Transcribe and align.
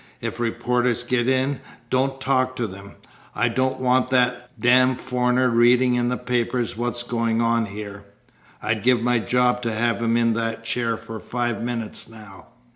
If 0.19 0.39
reporters 0.39 1.03
get 1.03 1.27
in 1.27 1.59
don't 1.91 2.19
talk 2.19 2.55
to 2.55 2.65
them. 2.65 2.93
I 3.35 3.49
don't 3.49 3.79
want 3.79 4.09
that 4.09 4.49
damned 4.59 4.99
foreigner 4.99 5.47
reading 5.47 5.93
in 5.93 6.09
the 6.09 6.17
papers 6.17 6.75
what's 6.75 7.03
going 7.03 7.39
on 7.39 7.67
here. 7.67 8.05
I'd 8.63 8.81
give 8.81 9.03
my 9.03 9.19
job 9.19 9.61
to 9.61 9.71
have 9.71 10.01
him 10.01 10.17
in 10.17 10.33
that 10.33 10.63
chair 10.65 10.97
for 10.97 11.19
five 11.19 11.61
minutes 11.61 12.09
now." 12.09 12.47